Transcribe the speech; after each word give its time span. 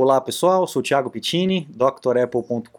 Olá 0.00 0.20
pessoal, 0.20 0.64
sou 0.64 0.80
Thiago 0.80 1.10
Pittini, 1.10 1.66
drapple.com.br. 1.74 2.70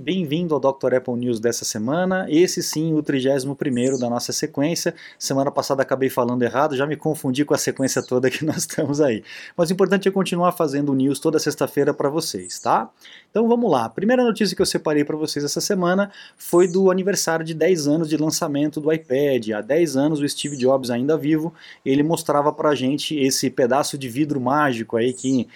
Bem-vindo 0.00 0.56
ao 0.56 0.60
Dr. 0.60 0.94
Apple 0.96 1.14
News 1.14 1.38
dessa 1.38 1.64
semana. 1.64 2.26
Esse 2.28 2.64
sim, 2.64 2.92
o 2.94 3.00
31 3.00 3.96
da 3.96 4.10
nossa 4.10 4.32
sequência. 4.32 4.92
Semana 5.16 5.52
passada 5.52 5.82
acabei 5.82 6.10
falando 6.10 6.42
errado, 6.42 6.74
já 6.74 6.84
me 6.84 6.96
confundi 6.96 7.44
com 7.44 7.54
a 7.54 7.58
sequência 7.58 8.02
toda 8.02 8.28
que 8.28 8.44
nós 8.44 8.56
estamos 8.56 9.00
aí. 9.00 9.22
Mas 9.56 9.70
o 9.70 9.72
importante 9.72 10.08
é 10.08 10.10
continuar 10.10 10.50
fazendo 10.50 10.92
news 10.94 11.20
toda 11.20 11.38
sexta-feira 11.38 11.94
para 11.94 12.08
vocês, 12.08 12.58
tá? 12.58 12.90
Então 13.30 13.46
vamos 13.46 13.70
lá. 13.70 13.84
A 13.84 13.88
primeira 13.88 14.24
notícia 14.24 14.56
que 14.56 14.62
eu 14.62 14.66
separei 14.66 15.04
para 15.04 15.14
vocês 15.16 15.44
essa 15.44 15.60
semana 15.60 16.10
foi 16.36 16.66
do 16.66 16.90
aniversário 16.90 17.44
de 17.44 17.54
10 17.54 17.86
anos 17.86 18.08
de 18.08 18.16
lançamento 18.16 18.80
do 18.80 18.92
iPad. 18.92 19.50
Há 19.50 19.60
10 19.60 19.96
anos 19.96 20.20
o 20.20 20.28
Steve 20.28 20.56
Jobs 20.56 20.90
ainda 20.90 21.16
vivo, 21.16 21.54
ele 21.84 22.02
mostrava 22.02 22.52
pra 22.52 22.74
gente 22.74 23.16
esse 23.16 23.48
pedaço 23.48 23.96
de 23.96 24.08
vidro 24.08 24.40
mágico 24.40 24.96
aí 24.96 25.12
que 25.12 25.46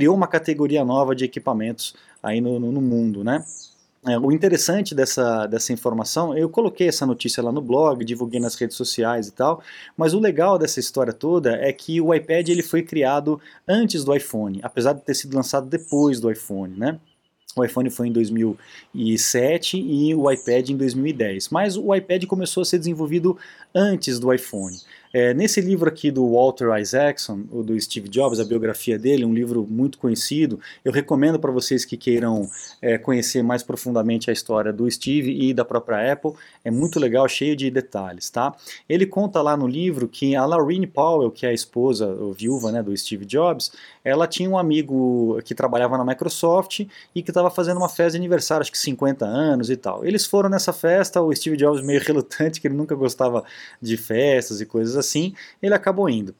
criou 0.00 0.16
uma 0.16 0.26
categoria 0.26 0.82
nova 0.82 1.14
de 1.14 1.26
equipamentos 1.26 1.94
aí 2.22 2.40
no, 2.40 2.58
no, 2.58 2.72
no 2.72 2.80
mundo, 2.80 3.22
né? 3.22 3.44
É, 4.06 4.18
o 4.18 4.32
interessante 4.32 4.94
dessa, 4.94 5.46
dessa 5.46 5.74
informação, 5.74 6.34
eu 6.34 6.48
coloquei 6.48 6.88
essa 6.88 7.04
notícia 7.04 7.42
lá 7.42 7.52
no 7.52 7.60
blog, 7.60 8.02
divulguei 8.02 8.40
nas 8.40 8.54
redes 8.54 8.78
sociais 8.78 9.28
e 9.28 9.32
tal, 9.32 9.62
mas 9.94 10.14
o 10.14 10.18
legal 10.18 10.58
dessa 10.58 10.80
história 10.80 11.12
toda 11.12 11.52
é 11.56 11.70
que 11.70 12.00
o 12.00 12.14
iPad 12.14 12.48
ele 12.48 12.62
foi 12.62 12.82
criado 12.82 13.38
antes 13.68 14.02
do 14.02 14.16
iPhone, 14.16 14.58
apesar 14.62 14.94
de 14.94 15.02
ter 15.02 15.12
sido 15.12 15.36
lançado 15.36 15.68
depois 15.68 16.18
do 16.18 16.30
iPhone, 16.30 16.78
né? 16.78 16.98
O 17.54 17.62
iPhone 17.62 17.90
foi 17.90 18.08
em 18.08 18.12
2007 18.12 19.76
e 19.76 20.14
o 20.14 20.30
iPad 20.30 20.70
em 20.70 20.76
2010. 20.76 21.48
Mas 21.48 21.76
o 21.76 21.94
iPad 21.94 22.24
começou 22.24 22.62
a 22.62 22.64
ser 22.64 22.78
desenvolvido 22.78 23.36
antes 23.74 24.20
do 24.20 24.32
iPhone. 24.32 24.78
É, 25.12 25.34
nesse 25.34 25.60
livro 25.60 25.88
aqui 25.88 26.08
do 26.08 26.34
Walter 26.34 26.68
Isaacson, 26.78 27.42
o 27.50 27.64
do 27.64 27.78
Steve 27.80 28.08
Jobs, 28.08 28.38
a 28.38 28.44
biografia 28.44 28.96
dele, 28.96 29.24
um 29.24 29.34
livro 29.34 29.66
muito 29.68 29.98
conhecido, 29.98 30.60
eu 30.84 30.92
recomendo 30.92 31.36
para 31.36 31.50
vocês 31.50 31.84
que 31.84 31.96
queiram 31.96 32.48
é, 32.80 32.96
conhecer 32.96 33.42
mais 33.42 33.64
profundamente 33.64 34.30
a 34.30 34.32
história 34.32 34.72
do 34.72 34.88
Steve 34.88 35.32
e 35.32 35.52
da 35.52 35.64
própria 35.64 36.12
Apple, 36.12 36.32
é 36.64 36.70
muito 36.70 37.00
legal, 37.00 37.28
cheio 37.28 37.56
de 37.56 37.68
detalhes, 37.72 38.30
tá? 38.30 38.54
Ele 38.88 39.04
conta 39.04 39.42
lá 39.42 39.56
no 39.56 39.66
livro 39.66 40.06
que 40.06 40.36
a 40.36 40.46
Laurene 40.46 40.86
Powell, 40.86 41.32
que 41.32 41.44
é 41.44 41.48
a 41.48 41.52
esposa, 41.52 42.06
ou 42.06 42.32
viúva 42.32 42.70
né, 42.70 42.80
do 42.80 42.96
Steve 42.96 43.24
Jobs, 43.24 43.72
ela 44.04 44.28
tinha 44.28 44.48
um 44.48 44.56
amigo 44.56 45.40
que 45.44 45.56
trabalhava 45.56 45.98
na 45.98 46.04
Microsoft 46.04 46.86
e 47.14 47.22
que 47.22 47.30
estava 47.30 47.50
fazendo 47.50 47.78
uma 47.78 47.88
festa 47.88 48.12
de 48.12 48.18
aniversário, 48.18 48.62
acho 48.62 48.70
que 48.72 48.78
50 48.78 49.26
anos 49.26 49.70
e 49.70 49.76
tal. 49.76 50.04
Eles 50.04 50.24
foram 50.24 50.48
nessa 50.48 50.72
festa, 50.72 51.20
o 51.20 51.34
Steve 51.34 51.56
Jobs 51.56 51.82
meio 51.82 52.00
relutante, 52.00 52.60
que 52.60 52.68
ele 52.68 52.76
nunca 52.76 52.94
gostava 52.94 53.44
de 53.82 53.96
festas 53.96 54.60
e 54.60 54.66
coisas 54.66 54.99
assim, 55.00 55.34
ele 55.62 55.74
acabou 55.74 56.08
indo. 56.08 56.34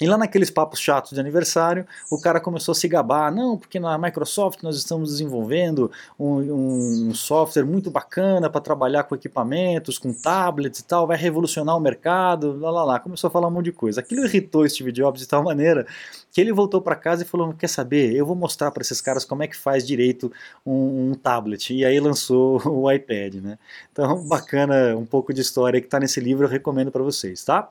E 0.00 0.08
lá 0.08 0.18
naqueles 0.18 0.50
papos 0.50 0.80
chatos 0.80 1.12
de 1.12 1.20
aniversário, 1.20 1.86
o 2.10 2.20
cara 2.20 2.40
começou 2.40 2.72
a 2.72 2.74
se 2.74 2.88
gabar, 2.88 3.32
não, 3.32 3.56
porque 3.56 3.78
na 3.78 3.96
Microsoft 3.96 4.60
nós 4.60 4.76
estamos 4.76 5.10
desenvolvendo 5.10 5.88
um, 6.18 7.10
um 7.10 7.14
software 7.14 7.64
muito 7.64 7.92
bacana 7.92 8.50
para 8.50 8.60
trabalhar 8.60 9.04
com 9.04 9.14
equipamentos, 9.14 9.96
com 9.96 10.12
tablets 10.12 10.80
e 10.80 10.84
tal, 10.84 11.06
vai 11.06 11.16
revolucionar 11.16 11.76
o 11.76 11.80
mercado, 11.80 12.58
lá 12.58 12.72
lá 12.72 12.84
lá, 12.84 12.98
começou 12.98 13.28
a 13.28 13.30
falar 13.30 13.46
um 13.46 13.52
monte 13.52 13.66
de 13.66 13.72
coisa. 13.72 14.00
Aquilo 14.00 14.24
irritou 14.24 14.68
Steve 14.68 14.90
Jobs 14.90 15.20
de 15.20 15.28
tal 15.28 15.44
maneira 15.46 15.86
que 16.32 16.40
ele 16.40 16.52
voltou 16.52 16.82
para 16.82 16.96
casa 16.96 17.22
e 17.22 17.26
falou, 17.26 17.54
quer 17.54 17.68
saber, 17.68 18.16
eu 18.16 18.26
vou 18.26 18.34
mostrar 18.34 18.72
para 18.72 18.82
esses 18.82 19.00
caras 19.00 19.24
como 19.24 19.44
é 19.44 19.46
que 19.46 19.56
faz 19.56 19.86
direito 19.86 20.32
um, 20.66 21.10
um, 21.10 21.14
tablet, 21.14 21.72
e 21.72 21.84
aí 21.84 22.00
lançou 22.00 22.60
o 22.66 22.90
iPad, 22.90 23.36
né? 23.36 23.58
Então, 23.92 24.26
bacana, 24.26 24.96
um 24.96 25.06
pouco 25.06 25.32
de 25.32 25.40
história 25.40 25.80
que 25.80 25.86
está 25.86 26.00
nesse 26.00 26.18
livro, 26.18 26.46
eu 26.46 26.50
recomendo 26.50 26.90
para 26.90 27.02
vocês, 27.04 27.44
tá? 27.44 27.70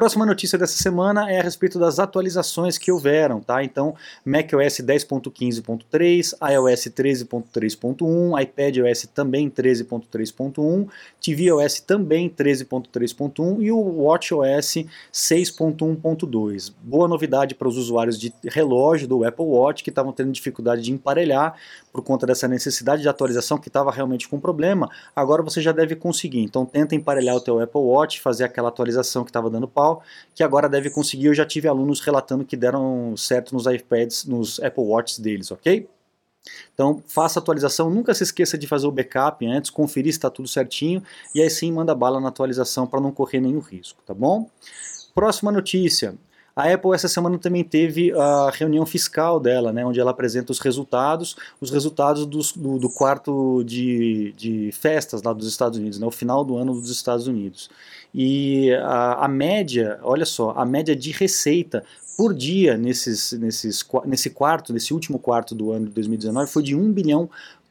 Próxima 0.00 0.24
notícia 0.24 0.56
dessa 0.56 0.82
semana 0.82 1.30
é 1.30 1.40
a 1.40 1.42
respeito 1.42 1.78
das 1.78 1.98
atualizações 1.98 2.78
que 2.78 2.90
houveram, 2.90 3.38
tá? 3.38 3.62
Então, 3.62 3.94
macOS 4.24 4.80
10.15.3, 4.80 6.32
iOS 6.54 6.84
13.3.1, 6.86 8.42
iPadOS 8.42 9.06
também 9.14 9.50
13.3.1, 9.50 10.88
tvOS 11.20 11.80
também 11.80 12.30
13.3.1 12.30 13.60
e 13.60 13.70
o 13.70 13.78
watchOS 13.78 14.86
6.1.2. 15.12 16.72
Boa 16.82 17.06
novidade 17.06 17.54
para 17.54 17.68
os 17.68 17.76
usuários 17.76 18.18
de 18.18 18.32
relógio 18.44 19.06
do 19.06 19.22
Apple 19.22 19.44
Watch 19.44 19.84
que 19.84 19.90
estavam 19.90 20.14
tendo 20.14 20.32
dificuldade 20.32 20.80
de 20.80 20.92
emparelhar 20.92 21.54
por 21.92 22.02
conta 22.02 22.26
dessa 22.26 22.48
necessidade 22.48 23.02
de 23.02 23.08
atualização 23.08 23.58
que 23.58 23.68
estava 23.68 23.90
realmente 23.90 24.26
com 24.26 24.40
problema. 24.40 24.88
Agora 25.14 25.42
você 25.42 25.60
já 25.60 25.72
deve 25.72 25.94
conseguir. 25.94 26.40
Então, 26.40 26.64
tenta 26.64 26.94
emparelhar 26.94 27.36
o 27.36 27.40
teu 27.40 27.60
Apple 27.60 27.82
Watch, 27.82 28.18
fazer 28.18 28.44
aquela 28.44 28.68
atualização 28.68 29.24
que 29.24 29.30
estava 29.30 29.50
dando 29.50 29.68
pau 29.68 29.89
que 30.34 30.42
agora 30.42 30.68
deve 30.68 30.90
conseguir. 30.90 31.26
Eu 31.26 31.34
já 31.34 31.46
tive 31.46 31.68
alunos 31.68 32.00
relatando 32.00 32.44
que 32.44 32.56
deram 32.56 33.16
certo 33.16 33.54
nos 33.54 33.66
iPads, 33.66 34.24
nos 34.24 34.60
Apple 34.60 34.84
Watches 34.84 35.18
deles, 35.18 35.50
ok? 35.50 35.88
Então 36.72 37.02
faça 37.06 37.38
atualização, 37.38 37.90
nunca 37.90 38.14
se 38.14 38.22
esqueça 38.22 38.56
de 38.56 38.66
fazer 38.66 38.86
o 38.86 38.92
backup 38.92 39.44
antes, 39.46 39.70
conferir 39.70 40.12
se 40.12 40.18
está 40.18 40.30
tudo 40.30 40.48
certinho 40.48 41.02
e 41.34 41.42
aí 41.42 41.50
sim 41.50 41.70
manda 41.70 41.94
bala 41.94 42.20
na 42.20 42.28
atualização 42.28 42.86
para 42.86 43.00
não 43.00 43.12
correr 43.12 43.40
nenhum 43.40 43.60
risco, 43.60 44.02
tá 44.06 44.14
bom? 44.14 44.48
Próxima 45.14 45.52
notícia, 45.52 46.14
a 46.54 46.72
Apple 46.72 46.92
essa 46.92 47.08
semana 47.08 47.38
também 47.38 47.64
teve 47.64 48.12
a 48.12 48.50
reunião 48.50 48.84
fiscal 48.84 49.38
dela, 49.38 49.72
né, 49.72 49.84
onde 49.84 50.00
ela 50.00 50.10
apresenta 50.10 50.52
os 50.52 50.58
resultados, 50.58 51.36
os 51.60 51.70
resultados 51.70 52.26
dos, 52.26 52.52
do, 52.52 52.78
do, 52.78 52.88
quarto 52.88 53.62
de, 53.64 54.32
de 54.36 54.70
festas 54.72 55.22
lá 55.22 55.32
dos 55.32 55.46
Estados 55.46 55.78
Unidos, 55.78 55.98
né, 55.98 56.06
o 56.06 56.10
final 56.10 56.44
do 56.44 56.56
ano 56.56 56.74
dos 56.74 56.90
Estados 56.90 57.26
Unidos. 57.26 57.70
E 58.14 58.72
a, 58.82 59.24
a 59.24 59.28
média, 59.28 59.98
olha 60.02 60.26
só, 60.26 60.50
a 60.56 60.64
média 60.64 60.96
de 60.96 61.12
receita 61.12 61.84
por 62.16 62.34
dia 62.34 62.76
nesses, 62.76 63.32
nesses, 63.32 63.86
nesse 64.04 64.28
quarto, 64.28 64.72
nesse 64.74 64.92
último 64.92 65.18
quarto 65.18 65.54
do 65.54 65.72
ano 65.72 65.86
de 65.86 65.92
2019 65.92 66.50
foi 66.50 66.62
de 66.62 66.76
1 66.76 66.92
bilhão 66.92 67.30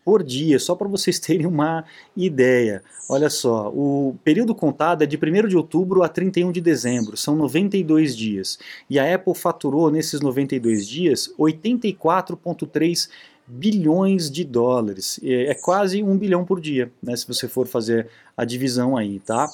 por 0.09 0.24
dia, 0.24 0.58
só 0.58 0.74
para 0.74 0.88
vocês 0.88 1.20
terem 1.22 1.46
uma 1.46 1.86
ideia. 2.18 2.81
Olha 3.08 3.30
só, 3.30 3.70
o 3.70 4.16
período 4.24 4.56
contado 4.56 5.03
é 5.03 5.06
de 5.06 5.18
1 5.18 5.47
de 5.47 5.56
outubro 5.56 6.02
a 6.02 6.09
31 6.09 6.52
de 6.52 6.59
dezembro, 6.59 7.16
são 7.16 7.36
92 7.36 8.18
dias. 8.18 8.58
E 8.90 8.97
a 8.97 9.14
Apple 9.14 9.36
faturou 9.36 9.92
nesses 9.92 10.20
92 10.20 10.88
dias 10.88 11.31
84,3 11.38 13.08
bilhões 13.46 14.31
de 14.31 14.44
dólares. 14.44 15.20
É 15.24 15.53
quase 15.53 16.02
um 16.02 16.18
bilhão 16.18 16.44
por 16.44 16.59
dia, 16.59 16.91
né, 17.03 17.16
se 17.16 17.28
você 17.28 17.47
for 17.47 17.68
fazer 17.68 18.08
a 18.36 18.44
divisão 18.44 18.97
aí, 18.97 19.20
tá? 19.20 19.47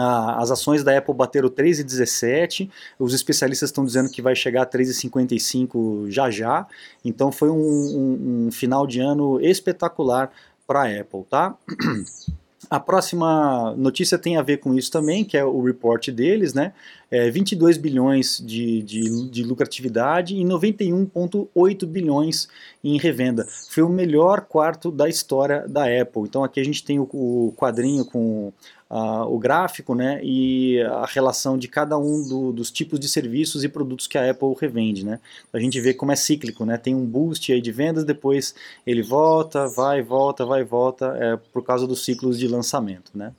As 0.00 0.50
ações 0.50 0.84
da 0.84 0.96
Apple 0.96 1.14
bateram 1.14 1.48
3,17, 1.48 2.70
os 2.98 3.14
especialistas 3.14 3.70
estão 3.70 3.84
dizendo 3.84 4.10
que 4.10 4.22
vai 4.22 4.34
chegar 4.34 4.62
a 4.62 4.66
3,55 4.66 6.10
já 6.10 6.30
já, 6.30 6.66
então 7.04 7.30
foi 7.32 7.50
um, 7.50 7.56
um, 7.56 8.46
um 8.46 8.52
final 8.52 8.86
de 8.86 9.00
ano 9.00 9.40
espetacular 9.40 10.30
para 10.66 10.82
a 10.82 11.00
Apple, 11.00 11.24
tá? 11.28 11.56
A 12.70 12.78
próxima 12.78 13.74
notícia 13.78 14.18
tem 14.18 14.36
a 14.36 14.42
ver 14.42 14.58
com 14.58 14.74
isso 14.74 14.90
também, 14.90 15.24
que 15.24 15.38
é 15.38 15.44
o 15.44 15.62
report 15.62 16.10
deles, 16.10 16.52
né? 16.52 16.74
É 17.10 17.30
22 17.30 17.78
bilhões 17.78 18.42
de, 18.44 18.82
de, 18.82 19.30
de 19.30 19.42
lucratividade 19.42 20.36
e 20.36 20.44
91,8 20.44 21.86
bilhões 21.86 22.46
em 22.84 22.98
revenda. 22.98 23.46
Foi 23.70 23.82
o 23.82 23.88
melhor 23.88 24.42
quarto 24.42 24.90
da 24.90 25.08
história 25.08 25.66
da 25.66 25.84
Apple. 25.84 26.24
Então 26.24 26.44
aqui 26.44 26.60
a 26.60 26.64
gente 26.64 26.84
tem 26.84 26.98
o, 26.98 27.08
o 27.10 27.54
quadrinho 27.56 28.04
com 28.04 28.52
uh, 28.90 29.24
o 29.32 29.38
gráfico 29.38 29.94
né, 29.94 30.20
e 30.22 30.80
a 30.82 31.06
relação 31.06 31.58
de 31.58 31.68
cada 31.68 31.98
um 31.98 32.26
do, 32.26 32.52
dos 32.52 32.70
tipos 32.70 32.98
de 32.98 33.08
serviços 33.08 33.64
e 33.64 33.68
produtos 33.68 34.06
que 34.06 34.18
a 34.18 34.30
Apple 34.30 34.54
revende. 34.60 35.04
Né? 35.04 35.20
A 35.52 35.58
gente 35.58 35.80
vê 35.80 35.94
como 35.94 36.12
é 36.12 36.16
cíclico, 36.16 36.64
né? 36.64 36.76
tem 36.76 36.94
um 36.94 37.04
boost 37.04 37.52
aí 37.52 37.60
de 37.60 37.72
vendas, 37.72 38.04
depois 38.04 38.54
ele 38.86 39.02
volta, 39.02 39.66
vai, 39.66 40.02
volta, 40.02 40.44
vai, 40.44 40.64
volta, 40.64 41.16
é, 41.18 41.36
por 41.36 41.62
causa 41.62 41.86
dos 41.86 42.04
ciclos 42.04 42.38
de 42.38 42.48
lançamento. 42.48 43.10
Né? 43.14 43.32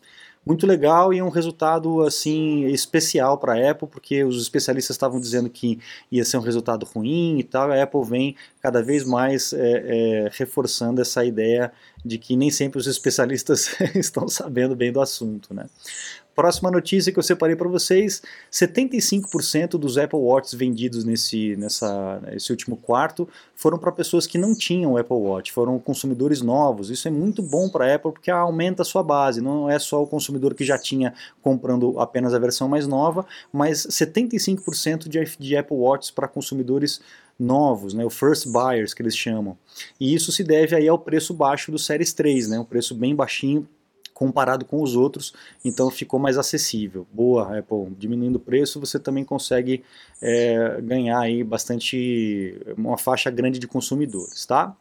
Muito 0.45 0.65
legal 0.65 1.13
e 1.13 1.21
um 1.21 1.29
resultado 1.29 2.01
assim 2.01 2.65
especial 2.65 3.37
para 3.37 3.53
a 3.53 3.71
Apple, 3.71 3.87
porque 3.87 4.23
os 4.23 4.41
especialistas 4.41 4.95
estavam 4.95 5.19
dizendo 5.19 5.49
que 5.49 5.79
ia 6.11 6.25
ser 6.25 6.37
um 6.37 6.41
resultado 6.41 6.85
ruim 6.85 7.37
e 7.39 7.43
tal. 7.43 7.71
A 7.71 7.83
Apple 7.83 8.03
vem 8.03 8.35
cada 8.61 8.81
vez 8.81 9.05
mais 9.05 9.53
é, 9.53 9.57
é, 10.25 10.29
reforçando 10.31 11.01
essa 11.01 11.23
ideia 11.23 11.71
de 12.03 12.17
que 12.17 12.35
nem 12.35 12.49
sempre 12.49 12.79
os 12.79 12.87
especialistas 12.87 13.75
estão 13.95 14.27
sabendo 14.27 14.75
bem 14.75 14.91
do 14.91 15.01
assunto, 15.01 15.53
né? 15.53 15.65
Próxima 16.39 16.71
notícia 16.71 17.11
que 17.11 17.19
eu 17.19 17.23
separei 17.23 17.53
para 17.53 17.67
vocês: 17.67 18.21
75% 18.49 19.71
dos 19.71 19.97
Apple 19.97 20.17
Watches 20.17 20.53
vendidos 20.53 21.03
nesse, 21.03 21.57
nessa, 21.57 22.21
nesse 22.31 22.49
último 22.49 22.77
quarto 22.77 23.27
foram 23.53 23.77
para 23.77 23.91
pessoas 23.91 24.25
que 24.25 24.37
não 24.37 24.55
tinham 24.57 24.95
Apple 24.95 25.17
Watch, 25.17 25.51
foram 25.51 25.77
consumidores 25.79 26.41
novos. 26.41 26.89
Isso 26.89 27.09
é 27.09 27.11
muito 27.11 27.43
bom 27.43 27.67
para 27.67 27.91
a 27.91 27.95
Apple 27.95 28.13
porque 28.13 28.31
aumenta 28.31 28.83
a 28.83 28.85
sua 28.85 29.03
base, 29.03 29.41
não 29.41 29.69
é 29.69 29.77
só 29.79 30.01
o 30.01 30.07
consumidor 30.07 30.53
que 30.53 30.63
já 30.63 30.77
tinha 30.77 31.13
comprando 31.41 31.99
apenas 31.99 32.33
a 32.33 32.39
versão 32.39 32.69
mais 32.69 32.87
nova, 32.87 33.25
mas 33.51 33.85
75% 33.87 35.09
de, 35.09 35.21
de 35.37 35.57
Apple 35.57 35.75
Watches 35.75 36.09
para 36.09 36.25
consumidores 36.25 37.01
novos, 37.37 37.93
né, 37.93 38.05
o 38.05 38.09
first 38.09 38.47
buyers 38.47 38.93
que 38.93 39.01
eles 39.01 39.15
chamam. 39.15 39.57
E 39.99 40.15
isso 40.15 40.31
se 40.31 40.45
deve 40.45 40.73
aí 40.73 40.87
ao 40.87 40.99
preço 40.99 41.33
baixo 41.33 41.69
do 41.69 41.77
Series 41.77 42.13
3, 42.13 42.47
né, 42.47 42.59
um 42.59 42.63
preço 42.63 42.95
bem 42.95 43.13
baixinho 43.13 43.67
comparado 44.19 44.65
com 44.65 44.83
os 44.83 44.97
outros, 44.97 45.33
então 45.63 45.89
ficou 45.89 46.19
mais 46.19 46.37
acessível. 46.37 47.07
Boa, 47.09 47.57
Apple, 47.57 47.87
diminuindo 47.97 48.35
o 48.35 48.39
preço, 48.39 48.77
você 48.77 48.99
também 48.99 49.23
consegue 49.23 49.81
é, 50.21 50.81
ganhar 50.81 51.21
aí 51.21 51.41
bastante, 51.41 52.53
uma 52.77 52.97
faixa 52.97 53.31
grande 53.31 53.59
de 53.59 53.65
consumidores, 53.65 54.45
tá? 54.45 54.75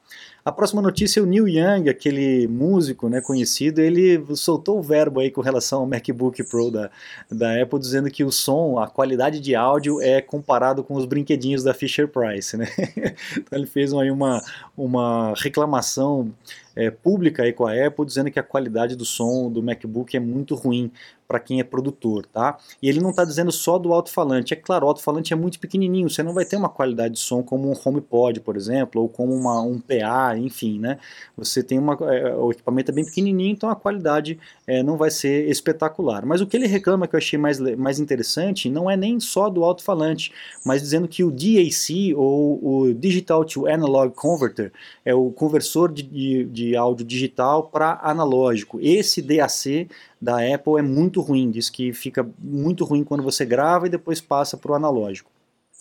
A 0.44 0.50
próxima 0.50 0.82
notícia 0.82 1.20
é 1.20 1.22
o 1.22 1.26
Neil 1.26 1.46
Young, 1.46 1.88
aquele 1.88 2.48
músico 2.48 3.08
né, 3.08 3.20
conhecido, 3.20 3.80
ele 3.80 4.24
soltou 4.34 4.78
o 4.78 4.82
verbo 4.82 5.20
aí 5.20 5.30
com 5.30 5.40
relação 5.40 5.80
ao 5.80 5.86
MacBook 5.86 6.42
Pro 6.44 6.70
da, 6.70 6.90
da 7.30 7.62
Apple, 7.62 7.78
dizendo 7.78 8.10
que 8.10 8.24
o 8.24 8.32
som, 8.32 8.78
a 8.78 8.88
qualidade 8.88 9.40
de 9.40 9.54
áudio 9.54 10.00
é 10.00 10.20
comparado 10.20 10.82
com 10.82 10.94
os 10.94 11.04
brinquedinhos 11.04 11.62
da 11.62 11.74
Fisher 11.74 12.08
Price, 12.08 12.56
né? 12.56 12.66
então 13.36 13.58
ele 13.58 13.66
fez 13.66 13.92
aí 13.92 14.10
uma, 14.10 14.42
uma 14.76 15.34
reclamação 15.36 16.32
é, 16.78 16.92
pública 16.92 17.42
aí 17.42 17.52
com 17.52 17.66
a 17.66 17.72
Apple, 17.86 18.06
dizendo 18.06 18.30
que 18.30 18.38
a 18.38 18.42
qualidade 18.42 18.94
do 18.94 19.04
som 19.04 19.50
do 19.50 19.60
MacBook 19.60 20.16
é 20.16 20.20
muito 20.20 20.54
ruim 20.54 20.92
para 21.28 21.38
quem 21.38 21.60
é 21.60 21.64
produtor, 21.64 22.24
tá? 22.24 22.56
E 22.82 22.88
ele 22.88 23.00
não 23.00 23.10
está 23.10 23.22
dizendo 23.22 23.52
só 23.52 23.78
do 23.78 23.92
alto-falante. 23.92 24.54
É 24.54 24.56
claro, 24.56 24.86
o 24.86 24.88
alto-falante 24.88 25.34
é 25.34 25.36
muito 25.36 25.60
pequenininho, 25.60 26.08
você 26.08 26.22
não 26.22 26.32
vai 26.32 26.46
ter 26.46 26.56
uma 26.56 26.70
qualidade 26.70 27.14
de 27.14 27.20
som 27.20 27.42
como 27.42 27.70
um 27.70 27.74
HomePod, 27.84 28.40
por 28.40 28.56
exemplo, 28.56 29.02
ou 29.02 29.08
como 29.10 29.34
uma, 29.34 29.60
um 29.60 29.78
PA, 29.78 30.36
enfim, 30.38 30.78
né? 30.78 30.98
Você 31.36 31.62
tem 31.62 31.78
uma, 31.78 31.98
é, 32.10 32.34
o 32.34 32.50
equipamento 32.50 32.90
é 32.90 32.94
bem 32.94 33.04
pequenininho, 33.04 33.52
então 33.52 33.68
a 33.68 33.76
qualidade 33.76 34.38
é, 34.66 34.82
não 34.82 34.96
vai 34.96 35.10
ser 35.10 35.48
espetacular. 35.50 36.24
Mas 36.24 36.40
o 36.40 36.46
que 36.46 36.56
ele 36.56 36.66
reclama 36.66 37.06
que 37.06 37.14
eu 37.14 37.18
achei 37.18 37.38
mais, 37.38 37.60
mais 37.76 38.00
interessante 38.00 38.70
não 38.70 38.90
é 38.90 38.96
nem 38.96 39.20
só 39.20 39.50
do 39.50 39.62
alto-falante, 39.62 40.32
mas 40.64 40.80
dizendo 40.80 41.06
que 41.06 41.22
o 41.22 41.30
DAC, 41.30 42.14
ou 42.16 42.86
o 42.86 42.94
Digital 42.94 43.44
to 43.44 43.66
Analog 43.66 44.14
Converter, 44.14 44.72
é 45.04 45.14
o 45.14 45.30
conversor 45.30 45.92
de, 45.92 46.02
de, 46.02 46.44
de 46.46 46.76
áudio 46.76 47.04
digital 47.04 47.64
para 47.64 48.00
analógico. 48.02 48.78
Esse 48.80 49.20
DAC 49.20 49.88
da 50.20 50.38
Apple 50.54 50.78
é 50.78 50.82
muito 51.18 51.20
ruim, 51.20 51.50
diz 51.50 51.68
que 51.68 51.92
fica 51.92 52.28
muito 52.38 52.84
ruim 52.84 53.02
quando 53.04 53.22
você 53.22 53.44
grava 53.44 53.86
e 53.86 53.90
depois 53.90 54.20
passa 54.20 54.56
para 54.56 54.72
o 54.72 54.74
analógico. 54.74 55.30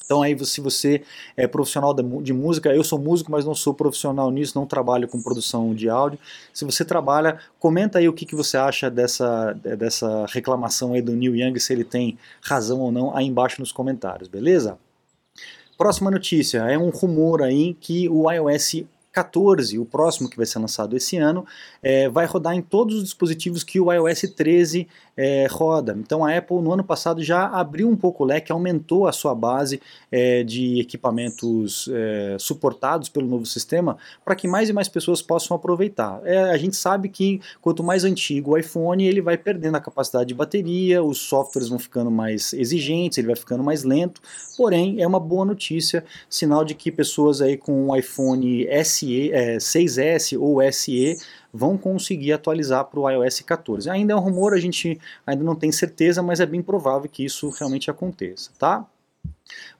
Então 0.06 0.22
aí 0.22 0.38
se 0.46 0.62
você 0.62 1.04
é 1.36 1.48
profissional 1.48 1.94
de 1.94 2.32
música, 2.32 2.74
eu 2.74 2.84
sou 2.84 2.98
músico, 2.98 3.30
mas 3.30 3.44
não 3.44 3.54
sou 3.54 3.74
profissional 3.74 4.32
nisso, 4.32 4.58
não 4.58 4.66
trabalho 4.66 5.08
com 5.08 5.22
produção 5.22 5.76
de 5.76 5.90
áudio. 5.90 6.18
Se 6.54 6.64
você 6.64 6.86
trabalha, 6.86 7.40
comenta 7.60 8.00
aí 8.00 8.08
o 8.08 8.14
que, 8.14 8.26
que 8.26 8.36
você 8.36 8.58
acha 8.58 8.90
dessa, 8.90 9.54
dessa 9.54 10.26
reclamação 10.30 10.94
aí 10.94 11.02
do 11.02 11.12
Neil 11.12 11.36
Young, 11.36 11.60
se 11.60 11.74
ele 11.74 11.84
tem 11.84 12.18
razão 12.42 12.80
ou 12.80 12.92
não, 12.92 13.16
aí 13.16 13.26
embaixo 13.26 13.60
nos 13.60 13.72
comentários, 13.72 14.30
beleza? 14.30 14.78
Próxima 15.78 16.10
notícia, 16.10 16.60
é 16.60 16.78
um 16.78 16.90
rumor 16.90 17.44
aí 17.44 17.74
que 17.74 18.08
o 18.08 18.32
iOS 18.32 18.86
14, 19.18 19.80
o 19.80 19.86
próximo 19.86 20.30
que 20.30 20.38
vai 20.38 20.46
ser 20.46 20.60
lançado 20.60 20.96
esse 20.96 21.18
ano, 21.18 21.44
é, 21.82 22.08
vai 22.08 22.28
rodar 22.28 22.54
em 22.54 22.62
todos 22.62 22.98
os 22.98 23.04
dispositivos 23.04 23.64
que 23.64 23.80
o 23.80 23.92
iOS 23.92 24.22
13 24.36 24.88
é, 25.18 25.48
roda. 25.50 25.98
Então 26.00 26.24
a 26.24 26.38
Apple 26.38 26.62
no 26.62 26.72
ano 26.72 26.84
passado 26.84 27.24
já 27.24 27.48
abriu 27.48 27.90
um 27.90 27.96
pouco 27.96 28.24
o 28.24 28.28
leque, 28.28 28.52
aumentou 28.52 29.08
a 29.08 29.12
sua 29.12 29.34
base 29.34 29.82
é, 30.12 30.44
de 30.44 30.80
equipamentos 30.80 31.90
é, 31.92 32.38
suportados 32.40 33.10
pelo 33.10 33.28
novo 33.28 33.46
sistema 33.46 33.98
para 34.24 34.36
que 34.36 34.48
mais 34.48 34.70
e 34.70 34.74
mais 34.74 34.88
pessoas 34.88 35.22
possam 35.22 35.58
aproveitar. 35.58 36.22
É, 36.24 36.38
a 36.52 36.58
gente 36.58 36.76
sabe 36.76 37.10
que 37.10 37.42
quanto 37.60 37.84
mais 37.84 38.04
antigo 38.04 38.52
o 38.52 38.58
iPhone, 38.58 39.04
ele 39.04 39.22
vai 39.22 39.38
perdendo 39.38 39.76
a 39.76 39.82
capacidade 39.82 40.28
de 40.28 40.36
bateria, 40.36 41.04
os 41.04 41.18
softwares 41.18 41.70
vão 41.70 41.80
ficando 41.80 42.12
mais 42.12 42.54
exigentes, 42.54 43.18
ele 43.18 43.28
vai 43.28 43.36
ficando 43.36 43.64
mais 43.64 43.84
lento, 43.84 44.22
porém 44.56 45.02
é 45.02 45.08
uma 45.08 45.20
boa 45.20 45.46
notícia, 45.46 46.06
sinal 46.30 46.64
de 46.64 46.76
que 46.76 46.92
pessoas 46.92 47.42
aí 47.42 47.58
com 47.58 47.88
o 47.88 47.96
iPhone 47.96 48.68
SE, 48.86 49.07
6S 49.60 50.34
é, 50.34 50.38
ou 50.38 50.72
SE 50.72 51.18
vão 51.54 51.78
conseguir 51.78 52.34
atualizar 52.34 52.86
para 52.86 53.00
o 53.00 53.10
iOS 53.10 53.42
14. 53.42 53.90
Ainda 53.90 54.14
é 54.14 54.16
um 54.16 54.20
rumor, 54.20 54.54
a 54.54 54.60
gente 54.60 55.00
ainda 55.26 55.44
não 55.44 55.56
tem 55.56 55.72
certeza, 55.72 56.22
mas 56.22 56.40
é 56.40 56.46
bem 56.46 56.62
provável 56.62 57.10
que 57.10 57.26
isso 57.26 57.50
realmente 57.50 57.90
aconteça, 57.90 58.52
tá? 58.60 58.86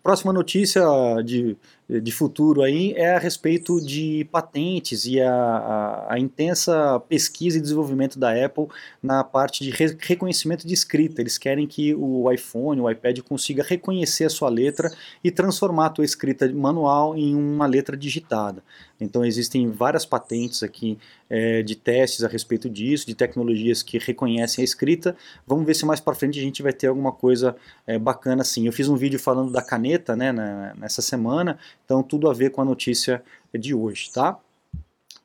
Próxima 0.02 0.32
notícia 0.32 0.84
de, 1.26 1.58
de 1.90 2.12
futuro 2.12 2.64
aí 2.64 2.94
é 2.98 3.16
a 3.16 3.20
respeito 3.20 3.80
de 3.80 4.28
patentes 4.30 5.06
e 5.06 5.22
a, 5.22 5.34
a, 5.34 6.14
a, 6.16 6.20
intensa 6.20 7.00
pesquisa 7.08 7.58
e 7.58 7.62
desenvolvimento 7.62 8.20
da 8.20 8.34
Apple 8.46 8.68
na 9.02 9.24
parte 9.24 9.64
de 9.64 9.70
re, 9.70 9.98
reconhecimento 10.02 10.68
de 10.68 10.74
escrita. 10.74 11.22
Eles 11.22 11.38
querem 11.38 11.66
que 11.66 11.96
o 11.96 12.30
iPhone, 12.30 12.82
o 12.82 12.92
iPad 12.92 13.20
consiga 13.22 13.64
reconhecer 13.64 14.26
a 14.26 14.30
sua 14.30 14.50
letra 14.50 14.92
e 15.24 15.32
transformar 15.32 15.86
a 15.86 15.90
tua 15.90 16.04
escrita 16.04 16.52
manual 16.52 17.16
em 17.16 17.34
uma 17.34 17.66
letra 17.66 17.96
digitada. 17.96 18.62
Então 19.00 19.24
existem 19.24 19.70
várias 19.70 20.06
patentes 20.06 20.64
aqui 20.64 20.98
é, 21.30 21.62
de 21.62 21.76
testes 21.76 22.24
a 22.24 22.28
respeito 22.28 22.70
disso, 22.70 23.06
de 23.06 23.14
tecnologias 23.14 23.84
que 23.84 23.98
reconhecem 23.98 24.62
a 24.62 24.66
escrita. 24.66 25.16
Vamos 25.46 25.66
ver 25.66 25.76
se 25.76 25.86
mais 25.86 26.00
para 26.00 26.16
frente 26.16 26.40
a 26.40 26.42
gente 26.42 26.64
vai 26.64 26.74
ter 26.74 26.88
alguma 26.88 27.12
coisa 27.12 27.56
é, 27.86 27.98
bacana 27.98 28.42
assim. 28.42 28.66
Eu 28.66 28.74
fiz 28.74 28.88
um 28.90 28.96
vídeo 28.96 29.20
falando 29.20 29.52
da 29.52 29.62
caneta 29.62 30.16
né, 30.16 30.32
nessa 30.78 31.02
semana, 31.02 31.58
então 31.88 32.04
tudo 32.04 32.30
a 32.30 32.34
ver 32.34 32.52
com 32.52 32.62
a 32.62 32.66
notícia 32.66 33.24
de 33.58 33.74
hoje, 33.74 34.12
tá? 34.12 34.38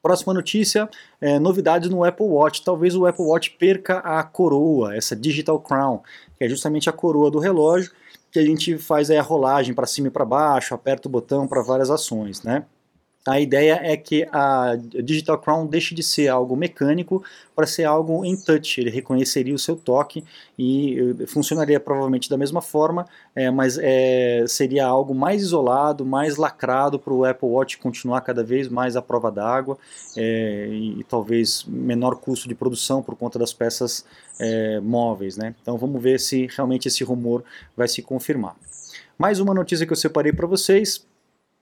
Próxima 0.00 0.32
notícia, 0.32 0.88
é, 1.20 1.40
novidades 1.40 1.90
no 1.90 2.04
Apple 2.04 2.26
Watch. 2.26 2.64
Talvez 2.64 2.94
o 2.94 3.04
Apple 3.04 3.24
Watch 3.24 3.50
perca 3.58 3.98
a 3.98 4.22
coroa, 4.22 4.94
essa 4.96 5.16
Digital 5.16 5.60
Crown, 5.60 6.00
que 6.38 6.44
é 6.44 6.48
justamente 6.48 6.88
a 6.88 6.92
coroa 6.92 7.30
do 7.30 7.40
relógio, 7.40 7.92
que 8.30 8.38
a 8.38 8.44
gente 8.44 8.78
faz 8.78 9.10
a 9.10 9.20
rolagem 9.20 9.74
para 9.74 9.86
cima 9.86 10.06
e 10.06 10.10
para 10.10 10.24
baixo, 10.24 10.74
aperta 10.74 11.08
o 11.08 11.10
botão 11.10 11.48
para 11.48 11.62
várias 11.62 11.90
ações, 11.90 12.42
né? 12.42 12.64
A 13.24 13.38
ideia 13.38 13.78
é 13.80 13.96
que 13.96 14.26
a 14.32 14.76
Digital 14.76 15.38
Crown 15.38 15.66
deixe 15.66 15.94
de 15.94 16.02
ser 16.02 16.26
algo 16.26 16.56
mecânico 16.56 17.22
para 17.54 17.68
ser 17.68 17.84
algo 17.84 18.24
em 18.24 18.36
touch. 18.36 18.80
Ele 18.80 18.90
reconheceria 18.90 19.54
o 19.54 19.58
seu 19.58 19.76
toque 19.76 20.24
e 20.58 21.14
eh, 21.20 21.26
funcionaria 21.26 21.78
provavelmente 21.78 22.28
da 22.28 22.36
mesma 22.36 22.60
forma, 22.60 23.06
é, 23.34 23.48
mas 23.48 23.78
é, 23.80 24.44
seria 24.48 24.86
algo 24.86 25.14
mais 25.14 25.40
isolado, 25.40 26.04
mais 26.04 26.36
lacrado 26.36 26.98
para 26.98 27.12
o 27.12 27.24
Apple 27.24 27.48
Watch 27.48 27.78
continuar 27.78 28.22
cada 28.22 28.42
vez 28.42 28.68
mais 28.68 28.96
à 28.96 29.02
prova 29.02 29.30
d'água 29.30 29.78
é, 30.16 30.66
e, 30.70 31.00
e, 31.00 31.04
talvez 31.04 31.64
menor 31.68 32.16
custo 32.16 32.48
de 32.48 32.56
produção 32.56 33.02
por 33.02 33.14
conta 33.14 33.38
das 33.38 33.52
peças 33.52 34.04
móveis. 34.82 35.36
Né? 35.36 35.54
Então 35.62 35.78
vamos 35.78 36.02
ver 36.02 36.18
se 36.18 36.48
realmente 36.56 36.88
esse 36.88 37.04
rumor 37.04 37.44
vai 37.76 37.86
se 37.86 38.02
confirmar. 38.02 38.56
Mais 39.16 39.38
uma 39.38 39.54
notícia 39.54 39.86
que 39.86 39.92
eu 39.92 39.96
separei 39.96 40.32
para 40.32 40.48
vocês 40.48 41.06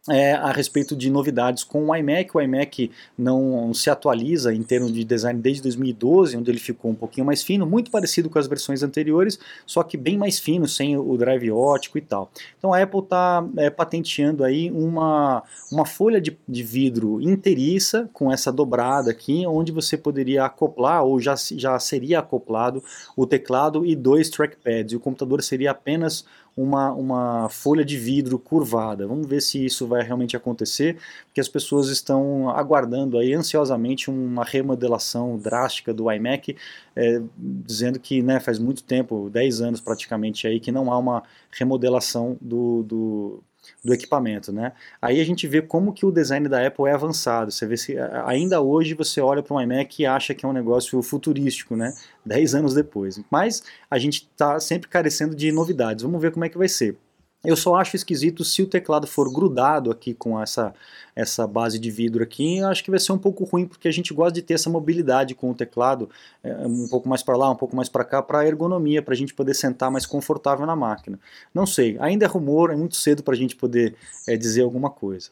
é, 0.08 0.32
a 0.32 0.50
respeito 0.50 0.97
de 0.97 1.11
novidades 1.11 1.62
com 1.64 1.88
o 1.88 1.94
iMac. 1.94 2.31
O 2.35 2.41
iMac 2.41 2.91
não 3.19 3.75
se 3.75 3.91
atualiza 3.91 4.55
em 4.55 4.62
termos 4.62 4.93
de 4.93 5.05
design 5.05 5.41
desde 5.41 5.62
2012, 5.62 6.37
onde 6.37 6.50
ele 6.50 6.58
ficou 6.58 6.91
um 6.91 6.94
pouquinho 6.94 7.26
mais 7.26 7.43
fino, 7.43 7.67
muito 7.67 7.91
parecido 7.91 8.31
com 8.31 8.38
as 8.38 8.47
versões 8.47 8.82
anteriores, 8.82 9.38
só 9.67 9.82
que 9.82 9.97
bem 9.97 10.17
mais 10.17 10.38
fino, 10.38 10.67
sem 10.67 10.97
o 10.97 11.17
drive 11.17 11.50
ótico 11.50 11.99
e 11.99 12.00
tal. 12.00 12.31
Então 12.58 12.73
a 12.73 12.82
Apple 12.82 13.00
está 13.00 13.47
é, 13.56 13.69
patenteando 13.69 14.44
aí 14.44 14.70
uma, 14.70 15.43
uma 15.70 15.85
folha 15.85 16.20
de, 16.20 16.37
de 16.49 16.62
vidro 16.62 17.21
inteiriça 17.21 18.09
com 18.12 18.33
essa 18.33 18.52
dobrada 18.52 19.11
aqui, 19.11 19.47
onde 19.47 19.73
você 19.73 19.97
poderia 19.97 20.45
acoplar, 20.45 21.04
ou 21.04 21.21
já, 21.21 21.35
já 21.37 21.78
seria 21.78 22.21
acoplado, 22.21 22.83
o 23.16 23.26
teclado 23.26 23.85
e 23.85 23.95
dois 23.95 24.30
trackpads, 24.30 24.92
e 24.92 24.97
o 24.97 25.00
computador 25.00 25.42
seria 25.42 25.71
apenas 25.71 26.25
uma, 26.57 26.92
uma 26.92 27.49
folha 27.49 27.85
de 27.85 27.97
vidro 27.97 28.38
curvada. 28.38 29.07
Vamos 29.07 29.26
ver 29.26 29.40
se 29.40 29.64
isso 29.64 29.87
vai 29.90 30.02
realmente 30.02 30.37
acontecer, 30.37 30.97
porque 31.26 31.40
as 31.40 31.49
pessoas 31.49 31.88
estão 31.88 32.49
aguardando 32.49 33.18
aí 33.18 33.35
ansiosamente 33.35 34.09
uma 34.11 34.44
remodelação 34.44 35.37
drástica 35.37 35.92
do 35.92 36.11
iMac, 36.11 36.56
é, 36.97 37.20
dizendo 37.37 38.00
que 38.00 38.23
né, 38.23 38.40
faz 38.40 38.59
muito 38.59 38.82
tempo, 38.82 39.28
10 39.30 39.61
anos 39.61 39.80
praticamente 39.80 40.47
aí, 40.47 40.59
que 40.59 40.73
não 40.73 40.90
há 40.90 40.99
uma 40.99 41.23
remodelação 41.50 42.38
do, 42.40 42.82
do 42.85 43.44
do 43.85 43.92
equipamento, 43.94 44.52
né? 44.52 44.73
Aí 45.00 45.20
a 45.20 45.25
gente 45.25 45.47
vê 45.47 45.62
como 45.62 45.92
que 45.92 46.04
o 46.04 46.11
design 46.11 46.49
da 46.49 46.66
Apple 46.66 46.87
é 46.87 46.92
avançado. 46.92 47.50
Você 47.50 47.66
vê 47.66 47.76
se 47.76 47.97
ainda 48.25 48.61
hoje 48.61 48.94
você 48.94 49.20
olha 49.20 49.42
para 49.42 49.54
um 49.54 49.61
iMac 49.61 50.02
e 50.02 50.06
acha 50.06 50.35
que 50.35 50.44
é 50.44 50.49
um 50.49 50.52
negócio 50.52 51.00
futurístico, 51.02 51.76
né? 51.76 51.94
Dez 52.25 52.54
anos 52.54 52.75
depois. 52.75 53.20
Mas 53.30 53.62
a 53.90 53.99
gente 53.99 54.28
está 54.30 54.59
sempre 54.61 54.88
carecendo 54.88 55.35
de 55.35 55.52
novidades. 55.52 56.02
Vamos 56.02 56.20
ver 56.20 56.32
como 56.32 56.44
é 56.44 56.49
que 56.49 56.59
vai 56.59 56.68
ser. 56.68 56.97
Eu 57.42 57.56
só 57.56 57.76
acho 57.76 57.97
esquisito 57.97 58.44
se 58.44 58.62
o 58.62 58.66
teclado 58.66 59.06
for 59.06 59.32
grudado 59.32 59.90
aqui 59.90 60.12
com 60.12 60.40
essa, 60.40 60.75
essa 61.16 61.47
base 61.47 61.78
de 61.78 61.90
vidro 61.90 62.23
aqui, 62.23 62.59
eu 62.59 62.68
acho 62.68 62.85
que 62.85 62.90
vai 62.90 63.00
ser 63.00 63.12
um 63.12 63.18
pouco 63.18 63.44
ruim, 63.44 63.66
porque 63.66 63.88
a 63.88 63.90
gente 63.90 64.12
gosta 64.12 64.32
de 64.32 64.42
ter 64.42 64.54
essa 64.54 64.68
mobilidade 64.68 65.35
com 65.35 65.50
o 65.50 65.54
teclado, 65.54 66.11
é, 66.44 66.54
um 66.66 66.87
pouco 66.88 67.09
mais 67.09 67.23
para 67.23 67.38
lá, 67.38 67.50
um 67.50 67.56
pouco 67.56 67.75
mais 67.75 67.88
para 67.88 68.04
cá, 68.04 68.23
para 68.23 68.47
ergonomia, 68.47 69.00
para 69.00 69.14
a 69.14 69.16
gente 69.16 69.32
poder 69.32 69.54
sentar 69.54 69.90
mais 69.90 70.04
confortável 70.04 70.66
na 70.66 70.76
máquina. 70.76 71.18
Não 71.54 71.66
sei, 71.66 71.97
ainda 71.99 72.26
é 72.26 72.28
rumor, 72.28 72.70
é 72.70 72.76
muito 72.76 72.97
cedo 72.97 73.23
para 73.23 73.32
a 73.32 73.38
gente 73.38 73.56
poder 73.56 73.97
é, 74.28 74.37
dizer 74.37 74.62
alguma 74.62 74.90
coisa. 74.90 75.30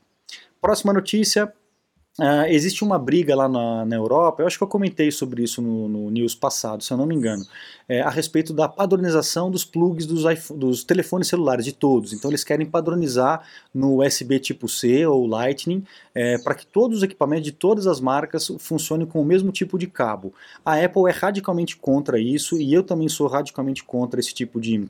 Próxima 0.62 0.94
notícia, 0.94 1.52
Uh, 2.18 2.46
existe 2.48 2.82
uma 2.82 2.98
briga 2.98 3.36
lá 3.36 3.48
na, 3.48 3.84
na, 3.84 3.94
Europa, 3.94 4.42
eu 4.42 4.46
acho 4.48 4.58
que 4.58 4.64
eu 4.64 4.68
comentei 4.68 5.08
sobre 5.08 5.44
isso 5.44 5.62
no, 5.62 5.88
no 5.88 6.10
news 6.10 6.34
passado, 6.34 6.82
se 6.82 6.92
eu 6.92 6.96
não 6.96 7.06
me 7.06 7.14
engano, 7.14 7.46
é, 7.88 8.00
a 8.00 8.10
respeito 8.10 8.52
da 8.52 8.68
padronização 8.68 9.48
dos 9.48 9.64
plugs 9.64 10.04
dos, 10.04 10.24
iPhone, 10.24 10.58
dos 10.58 10.82
telefones 10.82 11.28
celulares, 11.28 11.64
de 11.64 11.72
todos. 11.72 12.12
Então 12.12 12.28
eles 12.28 12.42
querem 12.42 12.66
padronizar 12.66 13.46
no 13.72 14.04
USB 14.04 14.40
tipo 14.40 14.68
C 14.68 15.06
ou 15.06 15.28
Lightning, 15.28 15.84
é, 16.12 16.38
para 16.38 16.56
que 16.56 16.66
todos 16.66 16.98
os 16.98 17.02
equipamentos 17.04 17.44
de 17.44 17.52
todas 17.52 17.86
as 17.86 18.00
marcas 18.00 18.50
funcionem 18.58 19.06
com 19.06 19.22
o 19.22 19.24
mesmo 19.24 19.52
tipo 19.52 19.78
de 19.78 19.86
cabo. 19.86 20.34
A 20.64 20.74
Apple 20.74 21.08
é 21.08 21.12
radicalmente 21.12 21.76
contra 21.76 22.18
isso 22.18 22.60
e 22.60 22.74
eu 22.74 22.82
também 22.82 23.08
sou 23.08 23.28
radicalmente 23.28 23.84
contra 23.84 24.18
esse 24.18 24.34
tipo 24.34 24.60
de 24.60 24.88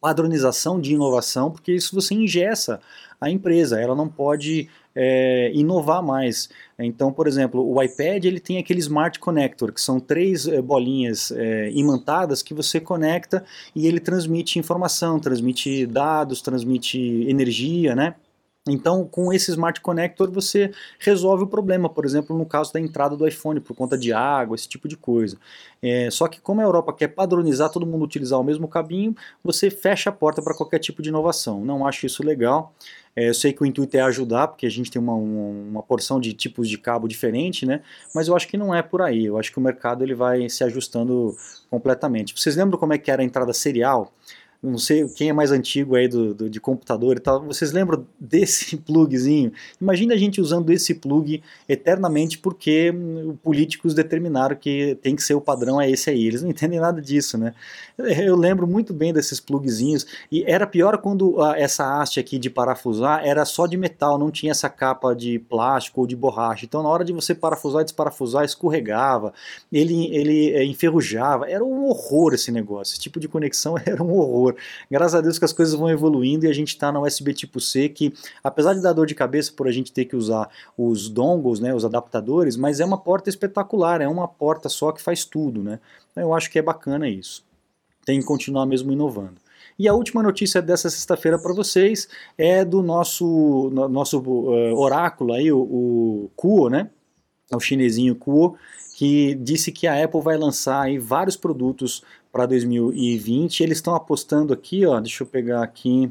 padronização 0.00 0.80
de 0.80 0.92
inovação, 0.92 1.50
porque 1.50 1.72
isso 1.72 1.94
você 1.94 2.14
ingessa 2.14 2.80
a 3.20 3.30
empresa, 3.30 3.80
ela 3.80 3.94
não 3.94 4.08
pode 4.08 4.68
é, 4.94 5.50
inovar 5.54 6.02
mais. 6.02 6.48
Então, 6.78 7.12
por 7.12 7.26
exemplo, 7.26 7.66
o 7.66 7.82
iPad 7.82 8.24
ele 8.24 8.40
tem 8.40 8.58
aquele 8.58 8.80
Smart 8.80 9.18
Connector, 9.18 9.72
que 9.72 9.80
são 9.80 9.98
três 10.00 10.46
é, 10.46 10.60
bolinhas 10.60 11.30
é, 11.32 11.70
imantadas 11.72 12.42
que 12.42 12.54
você 12.54 12.80
conecta 12.80 13.44
e 13.74 13.86
ele 13.86 14.00
transmite 14.00 14.58
informação, 14.58 15.18
transmite 15.18 15.86
dados, 15.86 16.40
transmite 16.40 16.98
energia, 17.28 17.94
né? 17.94 18.14
Então, 18.66 19.06
com 19.06 19.30
esse 19.30 19.50
Smart 19.50 19.78
Connector 19.82 20.30
você 20.30 20.72
resolve 20.98 21.44
o 21.44 21.46
problema, 21.46 21.86
por 21.86 22.06
exemplo, 22.06 22.36
no 22.36 22.46
caso 22.46 22.72
da 22.72 22.80
entrada 22.80 23.14
do 23.14 23.28
iPhone 23.28 23.60
por 23.60 23.76
conta 23.76 23.96
de 23.98 24.10
água, 24.10 24.54
esse 24.54 24.66
tipo 24.66 24.88
de 24.88 24.96
coisa. 24.96 25.36
É, 25.82 26.10
só 26.10 26.26
que 26.28 26.40
como 26.40 26.62
a 26.62 26.64
Europa 26.64 26.94
quer 26.94 27.08
padronizar 27.08 27.70
todo 27.70 27.86
mundo 27.86 28.04
utilizar 28.06 28.40
o 28.40 28.44
mesmo 28.44 28.66
cabinho, 28.66 29.14
você 29.42 29.70
fecha 29.70 30.08
a 30.08 30.12
porta 30.12 30.40
para 30.40 30.56
qualquer 30.56 30.78
tipo 30.78 31.02
de 31.02 31.10
inovação. 31.10 31.62
Não 31.62 31.86
acho 31.86 32.06
isso 32.06 32.24
legal. 32.24 32.74
É, 33.16 33.28
eu 33.28 33.34
sei 33.34 33.52
que 33.52 33.62
o 33.62 33.66
intuito 33.66 33.96
é 33.96 34.00
ajudar, 34.00 34.48
porque 34.48 34.66
a 34.66 34.70
gente 34.70 34.90
tem 34.90 35.00
uma, 35.00 35.14
uma, 35.14 35.82
porção 35.82 36.18
de 36.18 36.32
tipos 36.32 36.68
de 36.68 36.76
cabo 36.76 37.06
diferente, 37.06 37.64
né? 37.64 37.80
Mas 38.14 38.26
eu 38.26 38.34
acho 38.34 38.48
que 38.48 38.56
não 38.56 38.74
é 38.74 38.82
por 38.82 39.02
aí. 39.02 39.24
Eu 39.24 39.38
acho 39.38 39.52
que 39.52 39.58
o 39.58 39.60
mercado 39.60 40.02
ele 40.02 40.14
vai 40.14 40.48
se 40.48 40.64
ajustando 40.64 41.36
completamente. 41.70 42.34
Vocês 42.36 42.56
lembram 42.56 42.78
como 42.78 42.92
é 42.92 42.98
que 42.98 43.10
era 43.10 43.22
a 43.22 43.24
entrada 43.24 43.52
serial? 43.52 44.12
Não 44.70 44.78
sei 44.78 45.06
quem 45.08 45.28
é 45.28 45.32
mais 45.32 45.52
antigo 45.52 45.94
aí 45.94 46.08
do, 46.08 46.34
do, 46.34 46.50
de 46.50 46.60
computador 46.60 47.16
e 47.16 47.20
tal, 47.20 47.44
vocês 47.44 47.72
lembram 47.72 48.06
desse 48.18 48.76
plugzinho? 48.84 49.52
Imagina 49.80 50.14
a 50.14 50.16
gente 50.16 50.40
usando 50.40 50.70
esse 50.70 50.94
plug 50.94 51.42
eternamente 51.68 52.38
porque 52.38 52.90
hum, 52.90 53.36
políticos 53.42 53.94
determinaram 53.94 54.56
que 54.56 54.98
tem 55.02 55.14
que 55.14 55.22
ser 55.22 55.34
o 55.34 55.40
padrão 55.40 55.80
é 55.80 55.90
esse 55.90 56.10
aí, 56.10 56.26
eles 56.26 56.42
não 56.42 56.50
entendem 56.50 56.80
nada 56.80 57.00
disso, 57.00 57.36
né? 57.36 57.54
Eu 57.96 58.36
lembro 58.36 58.66
muito 58.66 58.92
bem 58.92 59.12
desses 59.12 59.38
plugzinhos 59.38 60.06
e 60.30 60.42
era 60.44 60.66
pior 60.66 60.98
quando 60.98 61.40
a, 61.42 61.58
essa 61.58 62.00
haste 62.00 62.18
aqui 62.18 62.38
de 62.38 62.50
parafusar 62.50 63.24
era 63.24 63.44
só 63.44 63.66
de 63.66 63.76
metal, 63.76 64.18
não 64.18 64.30
tinha 64.30 64.50
essa 64.50 64.68
capa 64.68 65.14
de 65.14 65.38
plástico 65.38 66.00
ou 66.00 66.06
de 66.06 66.16
borracha, 66.16 66.64
então 66.64 66.82
na 66.82 66.88
hora 66.88 67.04
de 67.04 67.12
você 67.12 67.34
parafusar 67.34 67.82
e 67.82 67.84
desparafusar 67.84 68.44
escorregava, 68.44 69.32
ele, 69.72 70.06
ele 70.14 70.50
é, 70.52 70.64
enferrujava, 70.64 71.48
era 71.48 71.64
um 71.64 71.86
horror 71.86 72.34
esse 72.34 72.50
negócio, 72.50 72.92
esse 72.92 73.00
tipo 73.00 73.20
de 73.20 73.28
conexão 73.28 73.76
era 73.84 74.02
um 74.02 74.12
horror. 74.12 74.53
Graças 74.90 75.14
a 75.14 75.20
Deus 75.20 75.38
que 75.38 75.44
as 75.44 75.52
coisas 75.52 75.74
vão 75.74 75.90
evoluindo 75.90 76.46
e 76.46 76.48
a 76.48 76.52
gente 76.52 76.68
está 76.68 76.90
na 76.90 77.00
USB 77.00 77.34
tipo 77.34 77.60
C, 77.60 77.88
que 77.88 78.12
apesar 78.42 78.74
de 78.74 78.82
dar 78.82 78.92
dor 78.92 79.06
de 79.06 79.14
cabeça 79.14 79.52
por 79.52 79.68
a 79.68 79.72
gente 79.72 79.92
ter 79.92 80.04
que 80.04 80.16
usar 80.16 80.48
os 80.76 81.08
dongles, 81.08 81.60
né, 81.60 81.74
os 81.74 81.84
adaptadores, 81.84 82.56
mas 82.56 82.80
é 82.80 82.84
uma 82.84 82.98
porta 82.98 83.28
espetacular, 83.28 84.00
é 84.00 84.08
uma 84.08 84.28
porta 84.28 84.68
só 84.68 84.92
que 84.92 85.02
faz 85.02 85.24
tudo. 85.24 85.62
Né? 85.62 85.78
Então 86.10 86.22
eu 86.22 86.34
acho 86.34 86.50
que 86.50 86.58
é 86.58 86.62
bacana 86.62 87.08
isso. 87.08 87.44
Tem 88.04 88.20
que 88.20 88.26
continuar 88.26 88.66
mesmo 88.66 88.92
inovando. 88.92 89.44
E 89.78 89.88
a 89.88 89.94
última 89.94 90.22
notícia 90.22 90.62
dessa 90.62 90.88
sexta-feira 90.88 91.38
para 91.38 91.52
vocês 91.52 92.08
é 92.38 92.64
do 92.64 92.82
nosso, 92.82 93.70
no, 93.72 93.88
nosso 93.88 94.20
uh, 94.20 94.78
oráculo 94.78 95.32
aí, 95.32 95.50
o, 95.50 95.58
o 95.58 96.30
Kuo, 96.36 96.68
né? 96.68 96.90
O 97.52 97.60
chinesinho 97.60 98.14
Kuo, 98.14 98.56
que 98.96 99.34
disse 99.34 99.70
que 99.70 99.86
a 99.86 100.02
Apple 100.02 100.20
vai 100.20 100.36
lançar 100.36 100.82
aí 100.82 100.98
vários 100.98 101.36
produtos 101.36 102.02
para 102.32 102.46
2020. 102.46 103.62
Eles 103.62 103.78
estão 103.78 103.94
apostando 103.94 104.52
aqui, 104.52 104.86
ó, 104.86 104.98
deixa 105.00 105.22
eu 105.22 105.26
pegar 105.26 105.62
aqui, 105.62 106.10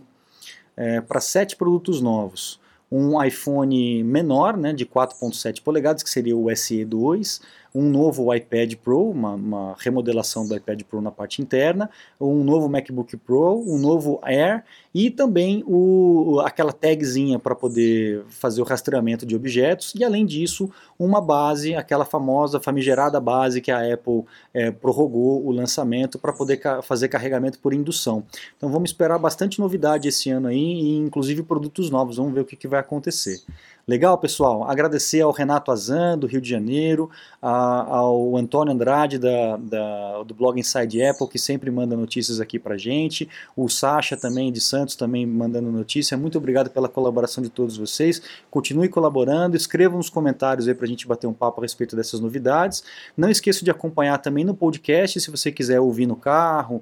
é, 0.75 1.01
para 1.01 1.19
sete 1.19 1.55
produtos 1.55 2.01
novos. 2.01 2.59
Um 2.91 3.21
iPhone 3.23 4.03
menor, 4.03 4.55
né, 4.55 4.71
de 4.71 4.85
4.7 4.85 5.61
polegadas, 5.63 6.03
que 6.03 6.09
seria 6.09 6.37
o 6.37 6.45
SE2, 6.45 7.41
um 7.73 7.89
novo 7.89 8.33
iPad 8.33 8.75
Pro, 8.75 9.09
uma, 9.09 9.31
uma, 9.31 9.75
remodelação 9.79 10.47
do 10.47 10.55
iPad 10.55 10.81
Pro 10.83 11.01
na 11.01 11.09
parte 11.09 11.41
interna, 11.41 11.89
um 12.19 12.43
novo 12.43 12.69
MacBook 12.69 13.17
Pro, 13.17 13.63
um 13.67 13.79
novo 13.79 14.19
Air 14.21 14.63
e 14.93 15.09
também 15.09 15.63
o, 15.65 16.39
aquela 16.45 16.71
tagzinha 16.71 17.39
para 17.39 17.55
poder 17.55 18.23
fazer 18.29 18.61
o 18.61 18.63
rastreamento 18.63 19.25
de 19.25 19.35
objetos 19.35 19.93
e 19.95 20.03
além 20.03 20.25
disso 20.25 20.69
uma 20.99 21.19
base, 21.19 21.73
aquela 21.75 22.05
famosa 22.05 22.59
famigerada 22.59 23.19
base 23.19 23.59
que 23.59 23.71
a 23.71 23.93
Apple 23.93 24.23
é, 24.53 24.69
prorrogou 24.69 25.43
o 25.43 25.51
lançamento 25.51 26.19
para 26.19 26.31
poder 26.31 26.57
ca 26.57 26.81
fazer 26.81 27.07
carregamento 27.07 27.59
por 27.59 27.73
indução. 27.73 28.23
Então 28.55 28.69
vamos 28.69 28.91
esperar 28.91 29.17
bastante 29.17 29.59
novidade 29.59 30.07
esse 30.07 30.29
ano 30.29 30.47
aí 30.47 30.57
e 30.57 30.97
inclusive 30.97 31.41
produtos 31.41 31.89
novos, 31.89 32.17
vamos 32.17 32.33
ver 32.33 32.41
o 32.41 32.45
que, 32.45 32.55
que 32.55 32.67
vai 32.67 32.79
acontecer. 32.79 33.41
Legal, 33.85 34.17
pessoal? 34.17 34.63
Agradecer 34.63 35.19
ao 35.19 35.31
Renato 35.31 35.69
Azan, 35.69 36.17
do 36.17 36.25
Rio 36.25 36.39
de 36.39 36.49
Janeiro, 36.49 37.09
a, 37.41 37.95
ao 37.97 38.37
Antônio 38.37 38.73
Andrade, 38.73 39.19
da, 39.19 39.57
da, 39.57 40.23
do 40.23 40.33
blog 40.33 40.57
Inside 40.57 41.03
Apple, 41.03 41.27
que 41.27 41.37
sempre 41.37 41.69
manda 41.69 41.93
notícias 41.93 42.39
aqui 42.39 42.57
pra 42.57 42.77
gente, 42.77 43.27
o 43.57 43.67
Sacha 43.67 44.15
também, 44.15 44.53
de 44.53 44.61
Santos, 44.61 44.95
também 44.95 45.25
mandando 45.25 45.69
notícia. 45.69 46.15
Muito 46.15 46.37
obrigado 46.37 46.69
pela 46.69 46.87
colaboração 46.87 47.43
de 47.43 47.49
todos 47.49 47.75
vocês. 47.75 48.21
Continue 48.49 48.87
colaborando, 48.87 49.57
escrevam 49.57 49.97
nos 49.97 50.09
comentários 50.09 50.65
aí 50.65 50.73
pra 50.73 50.87
gente 50.87 51.05
bater 51.05 51.27
um 51.27 51.33
papo 51.33 51.59
a 51.59 51.65
respeito 51.65 51.93
dessas 51.93 52.21
novidades. 52.21 52.85
Não 53.17 53.29
esqueça 53.29 53.65
de 53.65 53.71
acompanhar 53.71 54.17
também 54.19 54.45
no 54.45 54.55
podcast, 54.55 55.19
se 55.19 55.29
você 55.29 55.51
quiser 55.51 55.81
ouvir 55.81 56.05
no 56.05 56.15
carro, 56.15 56.81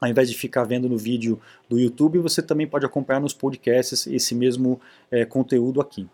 ao 0.00 0.08
invés 0.08 0.28
de 0.28 0.36
ficar 0.36 0.64
vendo 0.64 0.88
no 0.88 0.98
vídeo 0.98 1.38
do 1.68 1.78
YouTube, 1.78 2.18
você 2.18 2.42
também 2.42 2.66
pode 2.66 2.84
acompanhar 2.84 3.20
nos 3.20 3.34
podcasts 3.34 4.08
esse 4.08 4.34
mesmo 4.34 4.80
é, 5.12 5.24
conteúdo 5.24 5.80
aqui. 5.80 6.08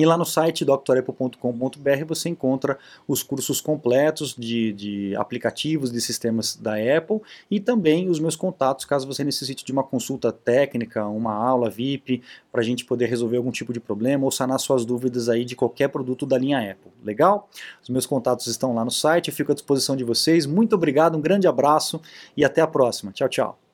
E 0.00 0.06
lá 0.06 0.16
no 0.16 0.24
site 0.24 0.64
drapple.com.br 0.64 2.04
você 2.08 2.30
encontra 2.30 2.78
os 3.06 3.22
cursos 3.22 3.60
completos 3.60 4.34
de, 4.34 4.72
de, 4.72 5.14
aplicativos 5.16 5.92
de 5.92 6.00
sistemas 6.00 6.56
da 6.56 6.76
Apple 6.76 7.20
e 7.50 7.60
também 7.60 8.08
os 8.08 8.18
meus 8.18 8.34
contatos 8.34 8.86
caso 8.86 9.06
você 9.06 9.22
necessite 9.22 9.62
de 9.62 9.70
uma 9.70 9.84
consulta 9.84 10.32
técnica, 10.32 11.06
uma 11.06 11.34
aula 11.34 11.68
VIP, 11.68 12.22
para 12.50 12.62
a 12.62 12.64
gente 12.64 12.86
poder 12.86 13.10
resolver 13.10 13.36
algum 13.36 13.50
tipo 13.50 13.74
de 13.74 13.78
problema 13.78 14.24
ou 14.24 14.30
sanar 14.30 14.58
suas 14.58 14.86
dúvidas 14.86 15.28
aí 15.28 15.44
de 15.44 15.54
qualquer 15.54 15.88
produto 15.88 16.24
da 16.24 16.38
linha 16.38 16.58
Apple. 16.58 16.90
Legal? 17.04 17.50
Os 17.82 17.90
meus 17.90 18.06
contatos 18.06 18.46
estão 18.46 18.74
lá 18.74 18.82
no 18.82 18.90
site, 18.90 19.28
eu 19.28 19.34
fico 19.34 19.52
à 19.52 19.54
disposição 19.54 19.94
de 19.94 20.02
vocês. 20.02 20.46
Muito 20.46 20.74
obrigado, 20.74 21.18
um 21.18 21.20
grande 21.20 21.46
abraço 21.46 22.00
e 22.34 22.42
até 22.42 22.62
a 22.62 22.66
próxima. 22.66 23.12
Tchau, 23.12 23.28
tchau. 23.28 23.69